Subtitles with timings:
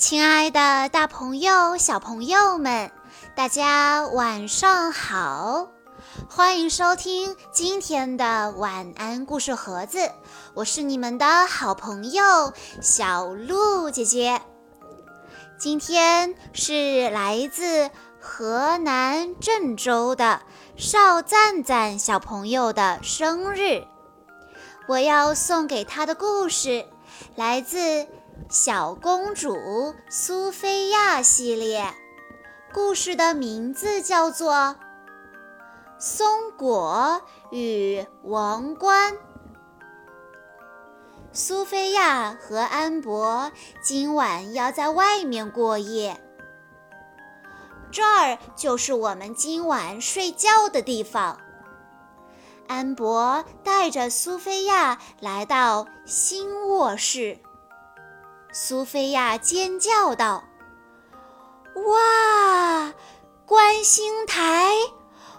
[0.00, 2.90] 亲爱的，大朋友、小朋友们，
[3.36, 5.68] 大家晚上好！
[6.26, 10.10] 欢迎收听今天的晚安故事盒子，
[10.54, 12.22] 我是你们的好朋友
[12.80, 14.40] 小鹿姐姐。
[15.58, 20.40] 今天是来自河南郑州的
[20.76, 23.84] 邵赞赞小朋友的生日，
[24.88, 26.86] 我要送给他的故事
[27.36, 28.06] 来自。
[28.48, 31.94] 小公主苏菲亚系列
[32.72, 34.54] 故事的名字叫做
[35.98, 39.12] 《松果与王冠》。
[41.32, 46.20] 苏菲亚和安博今晚要在外面过夜，
[47.92, 51.38] 这儿就是我们今晚睡觉的地方。
[52.66, 57.38] 安博带着苏菲亚来到新卧室。
[58.52, 60.42] 苏菲亚尖叫道
[61.86, 62.92] ：“哇，
[63.46, 64.74] 观星台！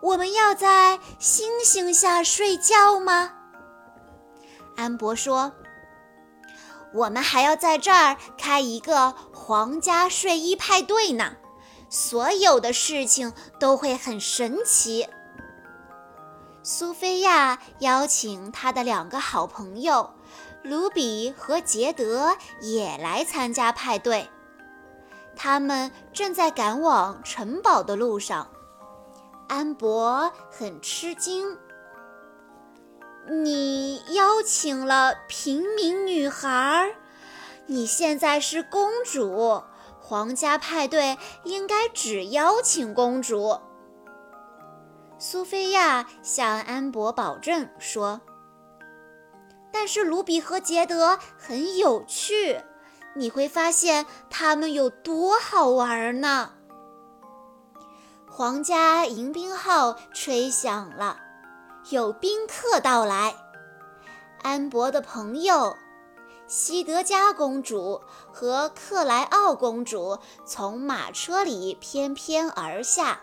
[0.00, 3.32] 我们要在星星下睡觉吗？”
[4.76, 5.52] 安博说
[6.94, 11.36] ：“我们还要在这儿开一个皇家睡衣派对呢，
[11.90, 15.08] 所有的事情都会很神奇。”
[16.62, 20.14] 苏菲亚邀请她的两个好朋友。
[20.62, 24.30] 卢比和杰德也来参加派对，
[25.34, 28.48] 他们正在赶往城堡的路上。
[29.48, 31.58] 安博很吃惊
[33.28, 36.94] ：“你邀请了平民女孩，
[37.66, 39.62] 你现在是公主，
[40.00, 43.58] 皇家派对应该只邀请公主。”
[45.18, 48.20] 苏菲亚向安博保证说。
[49.72, 52.60] 但是卢比和杰德很有趣，
[53.14, 56.52] 你会发现他们有多好玩呢。
[58.30, 61.18] 皇家迎宾号吹响了，
[61.90, 63.34] 有宾客到来。
[64.42, 65.76] 安博的朋友
[66.46, 68.00] 西德加公主
[68.32, 73.20] 和克莱奥公主从马车里翩翩而下，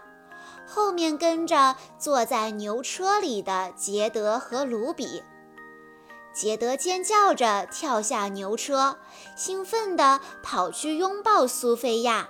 [0.68, 5.24] 后面跟着坐在牛车里的杰德和卢比。
[6.40, 8.98] 杰德尖叫着跳下牛车，
[9.36, 12.30] 兴奋地跑去拥抱苏菲亚。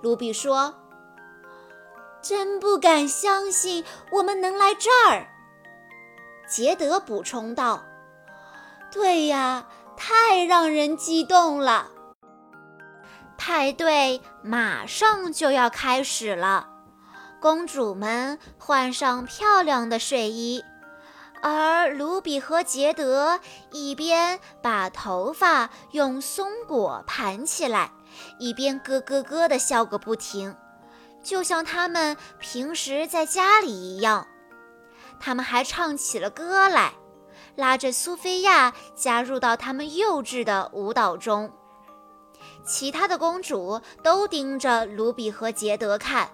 [0.00, 0.72] 卢比说
[2.22, 5.26] ：“真不敢相信我们能来这儿。”
[6.48, 7.82] 杰德补充道
[8.94, 9.66] ：“对呀，
[9.96, 11.88] 太让人激动了。”
[13.36, 16.68] 派对马上就要开始了，
[17.40, 20.62] 公主们换上漂亮的睡衣。
[21.42, 23.40] 而卢比和杰德
[23.70, 27.92] 一边把头发用松果盘起来，
[28.38, 30.56] 一边咯咯咯地笑个不停，
[31.22, 34.26] 就像他们平时在家里一样。
[35.20, 36.92] 他们还唱起了歌来，
[37.56, 41.52] 拉着苏菲亚加入到他们幼稚的舞蹈中。
[42.64, 46.30] 其他的公主都盯着卢比和杰德看。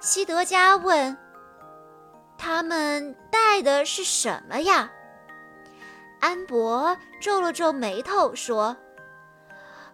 [0.00, 1.16] 西德加问。
[2.36, 4.90] 他们带的是什么呀？
[6.20, 8.76] 安博皱了皱眉头说：“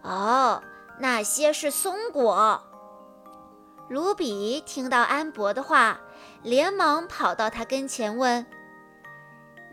[0.01, 0.63] 哦，
[0.99, 2.63] 那些是松果。”
[3.89, 5.99] 卢比听到安博的话，
[6.43, 8.45] 连忙跑到他跟前问：“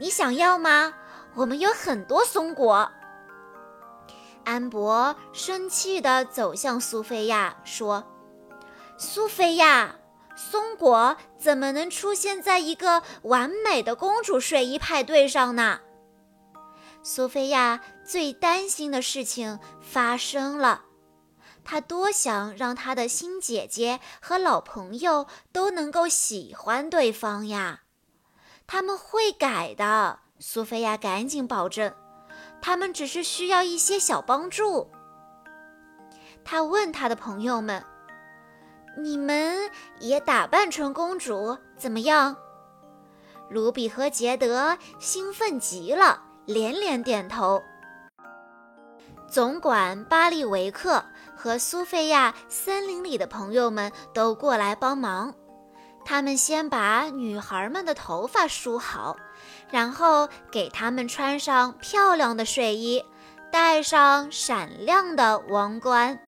[0.01, 0.95] 你想要吗？
[1.35, 2.91] 我们有很多松果。”
[4.45, 8.05] 安博生气地走向苏菲亚说
[8.99, 9.95] ：“苏菲亚。”
[10.39, 15.81] 松果怎么能出现在一个完美的公主睡衣派对上呢？
[17.03, 20.83] 苏菲亚最担心的事情发生了，
[21.65, 27.81] 她多想让她的新姐姐和老朋友都能够喜欢对方呀！
[28.69, 31.93] 他们会改的，苏菲亚赶紧保证，
[32.63, 34.89] 他们只是需要一些小帮助。
[36.45, 37.85] 她问她的朋友们。
[39.01, 42.37] 你们也打扮成公主怎么样？
[43.49, 47.63] 卢比和杰德兴奋极了，连连点头。
[49.29, 51.05] 总管巴利维克
[51.37, 55.33] 和苏菲亚森林里的朋友们都过来帮忙。
[56.05, 59.17] 他们先把女孩们的头发梳好，
[59.71, 63.05] 然后给她们穿上漂亮的睡衣，
[63.53, 66.19] 戴上闪亮的王冠。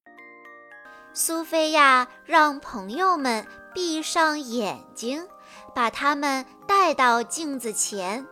[1.12, 5.26] 苏菲亚让朋友们闭上眼睛，
[5.74, 8.26] 把他们带到镜子前。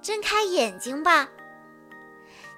[0.00, 1.28] 睁开眼睛吧。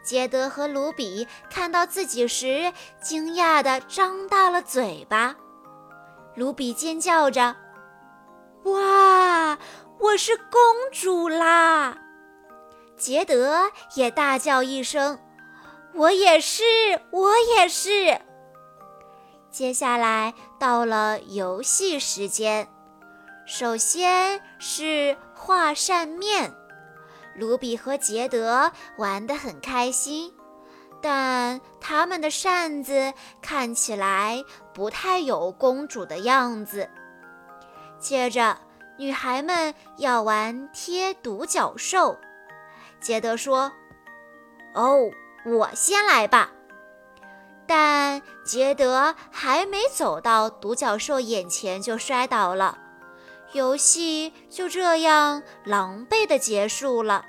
[0.05, 2.73] 杰德和卢比看到自己时，
[3.03, 5.35] 惊讶地张大了嘴巴。
[6.35, 7.57] 卢比尖叫着
[8.65, 9.59] ：“哇，
[9.99, 10.53] 我是公
[10.93, 11.97] 主啦！”
[12.97, 15.19] 杰德也大叫一声
[15.95, 16.63] ：“我也是，
[17.11, 18.21] 我也是！”
[19.51, 22.69] 接下来到了游戏时间，
[23.47, 26.55] 首先是画扇面。
[27.35, 30.35] 卢比和杰德玩得很开心，
[31.01, 36.91] 但他们的扇子看起来不太有公主的样子。
[37.99, 38.59] 接着，
[38.99, 42.19] 女孩们要玩贴独角兽。
[43.01, 43.73] 杰德说
[44.75, 45.11] ：“哦，
[45.45, 46.51] 我先来吧。”
[47.69, 52.79] 但杰德还没走到独角兽眼前就摔倒了。
[53.53, 57.27] 游戏就这样狼狈地结束了。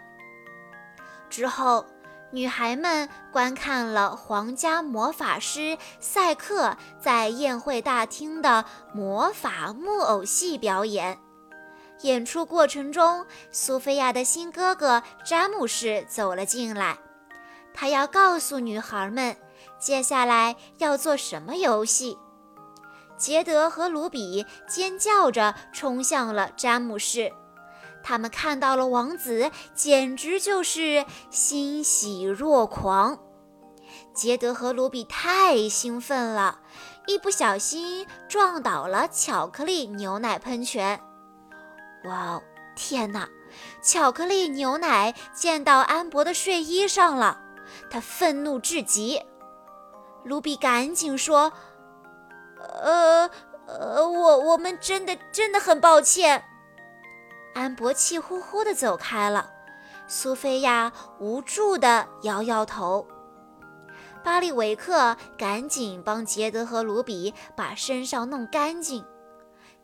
[1.29, 1.85] 之后，
[2.31, 8.63] 女孩们观看了皇家魔法师赛克在宴会大厅的
[8.93, 11.19] 魔法木偶戏表演。
[12.03, 16.97] 演出过程中，苏菲亚的新哥哥詹姆士走了进来，
[17.73, 19.35] 他要告诉女孩们
[19.79, 22.17] 接下来要做什么游戏。
[23.17, 27.33] 杰德和卢比尖叫着冲向了詹姆士，
[28.03, 33.19] 他们看到了王子，简直就是欣喜若狂。
[34.13, 36.59] 杰德和卢比太兴奋了，
[37.07, 40.99] 一不小心撞倒了巧克力牛奶喷泉。
[42.05, 42.43] 哇哦，
[42.75, 43.27] 天哪！
[43.81, 47.41] 巧克力牛奶溅到安博的睡衣上了，
[47.89, 49.21] 他愤怒至极。
[50.23, 51.51] 卢比赶紧说。
[52.81, 53.29] 呃
[53.67, 56.43] 呃，我我们真的真的很抱歉。
[57.53, 59.49] 安博气呼呼地走开了，
[60.07, 63.07] 苏菲亚无助地摇摇头。
[64.23, 69.05] 巴里维克赶紧帮杰德和卢比把身上弄干净。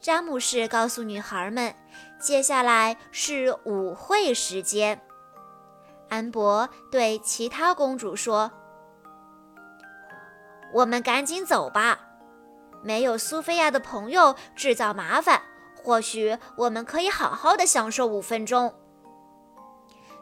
[0.01, 1.73] 詹姆士告诉女孩们，
[2.19, 5.01] 接下来是舞会时间。
[6.09, 8.51] 安博对其他公主说
[10.73, 11.99] ：“我们赶紧走吧。”
[12.83, 15.41] 没有苏菲亚的朋友制造麻烦，
[15.75, 18.75] 或许我们可以好好的享受五分钟。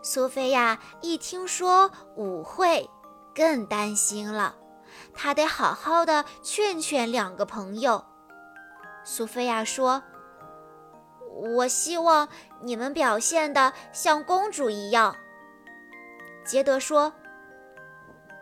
[0.02, 2.90] 苏菲亚一听说舞会，
[3.36, 4.56] 更担心了，
[5.14, 8.06] 她得好好的劝劝两个朋友。
[9.04, 10.02] 苏菲亚说
[11.58, 12.30] ：“我希望
[12.62, 15.14] 你们表现的像公主一样。”
[16.48, 17.12] 杰德说：“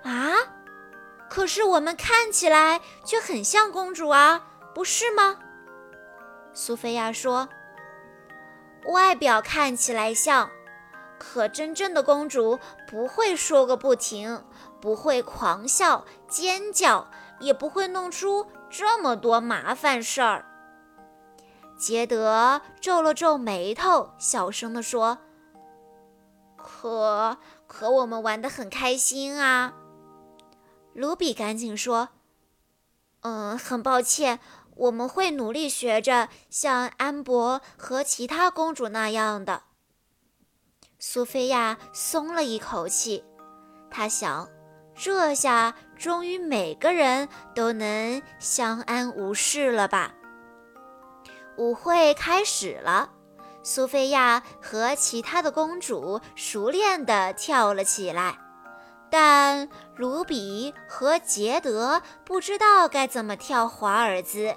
[0.05, 0.33] 啊？”
[1.31, 5.37] 可是我们看起来却很像公主啊，不是吗？
[6.51, 7.47] 苏菲亚说
[8.91, 10.49] ：“外表看起来像，
[11.17, 14.43] 可真正的公主不会说个不停，
[14.81, 20.43] 不会狂笑、尖叫，也不会弄出这么多麻烦事儿。”
[21.79, 25.19] 杰德皱了皱眉头，小声地说
[26.59, 27.37] ：“可
[27.67, 29.75] 可，我们玩得很开心啊。”
[30.93, 32.09] 卢比赶紧说
[33.21, 34.39] ：“嗯，很抱歉，
[34.75, 39.63] 我们会努力学着像安博和其他公主那样的。”
[40.99, 43.23] 苏菲亚松了一口气，
[43.89, 44.49] 她想：
[44.95, 50.13] 这下终于每个人都能相安无事了吧？
[51.57, 53.11] 舞会开始了，
[53.63, 58.37] 苏菲亚和其他的公主熟练地跳了起来。
[59.11, 64.55] 但卢比和杰德不知道该怎么跳华尔兹，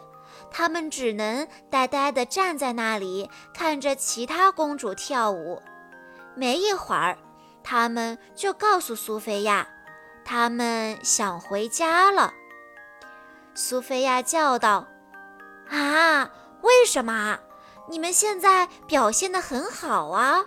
[0.48, 5.60] 他们只能呆呆地站在那里看着其他公主跳舞。
[6.36, 7.18] 没一会儿，
[7.64, 9.66] 他们就告诉苏菲亚，
[10.24, 12.32] 他们想回家了。
[13.54, 14.86] 苏菲亚叫道
[15.68, 16.30] ：“啊，
[16.62, 17.40] 为什么？
[17.88, 20.44] 你们现在表现得很好啊！”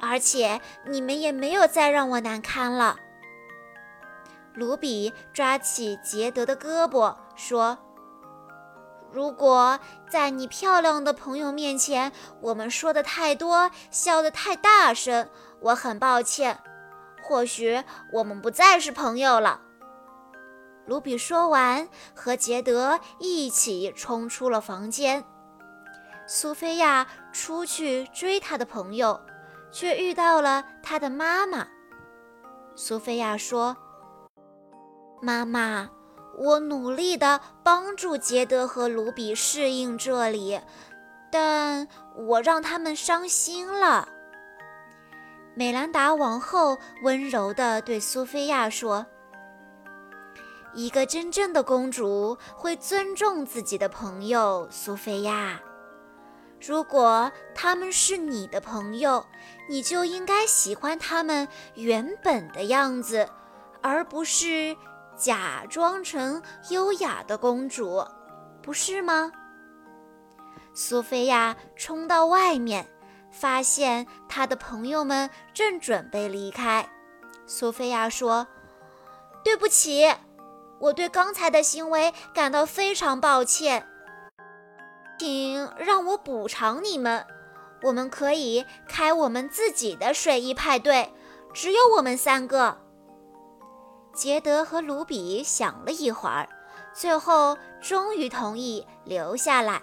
[0.00, 2.96] 而且你们也没有再让我难堪了。
[4.54, 7.78] 卢比抓起杰德的胳膊说
[9.12, 9.78] ：“如果
[10.08, 15.28] 在你漂亮的朋友面前，我们说的太多，笑得太大声，
[15.60, 16.58] 我很抱歉。
[17.22, 19.60] 或许我们不再是朋友了。”
[20.86, 25.24] 卢比说完，和杰德一起冲出了房间。
[26.26, 29.20] 苏菲亚出去追她的朋友。
[29.70, 31.66] 却遇到了他的妈妈。
[32.74, 33.76] 苏菲亚说
[35.20, 35.88] ：“妈妈，
[36.38, 40.60] 我努力地帮助杰德和卢比适应这里，
[41.30, 41.86] 但
[42.16, 44.08] 我让他们伤心了。”
[45.54, 49.04] 美兰达王后温柔地对苏菲亚说
[50.72, 55.60] ：“一个真正的公主会尊重自己的朋友，苏菲亚。
[56.60, 59.24] 如果他们是你的朋友，
[59.68, 63.28] 你就应该喜欢他们原本的样子，
[63.82, 64.76] 而不是
[65.16, 68.04] 假装成优雅的公主，
[68.62, 69.32] 不是吗？”
[70.74, 72.86] 苏菲亚冲到外面。
[73.32, 76.90] 发现他的朋友们正准备离开，
[77.46, 78.44] 苏菲亚说
[79.44, 80.12] ：“对不起，
[80.80, 83.86] 我对刚才的行为感到非常抱歉，
[85.20, 87.26] 请让我补偿你们。
[87.82, 91.12] 我们可以开我们自己的睡衣派对，
[91.52, 92.78] 只有我们三个。”
[94.16, 96.48] 杰德和卢比想了一会儿，
[96.94, 99.82] 最后终于同意留下来。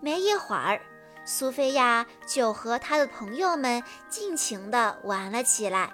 [0.00, 0.80] 没一会儿。
[1.24, 5.90] 苏菲亚就和她的朋友们尽情地玩了起来，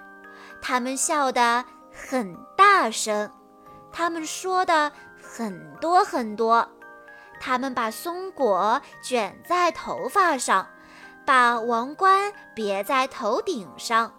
[0.63, 3.31] 他们笑得很大声，
[3.93, 6.67] 他们说的很多很多，
[7.43, 10.67] 他们把松果卷在头发上，
[11.25, 14.13] 把王冠别在头顶上，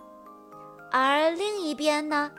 [0.91, 2.33] 而另一边呢，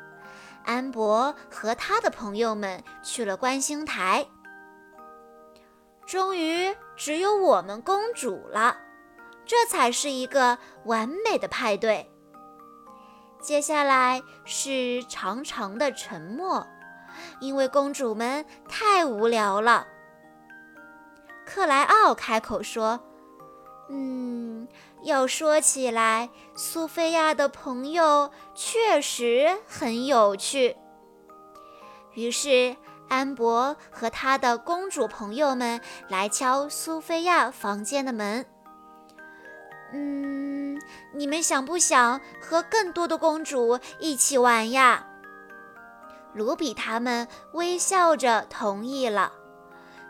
[0.66, 4.28] 安博和他的朋友们去了观星台。
[6.06, 8.76] 终于只有我们公主了，
[9.46, 12.12] 这才是一个完美的派对。
[13.42, 16.68] 接下来是长长的沉默，
[17.40, 19.88] 因为公主们太无聊了。
[21.46, 23.00] 克莱奥开口说
[23.90, 24.68] ：“嗯，
[25.04, 30.78] 要说起来，苏菲亚的朋友确实很有趣。”
[32.14, 32.76] 于是。
[33.10, 38.44] 安博和他的公主朋友们来敲苏菲亚房间的门。
[39.92, 40.82] 嗯，
[41.14, 45.06] 你们想不想和更多的公主一起玩呀？
[46.34, 49.32] 卢比他们微笑着同意了。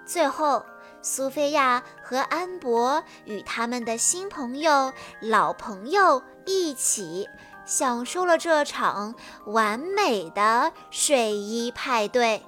[0.06, 0.64] 最后，
[1.04, 7.30] 苏菲亚和安博与他们的新朋友、老朋友一起
[7.66, 9.14] 享受了这场
[9.46, 12.42] 完美的睡衣派对。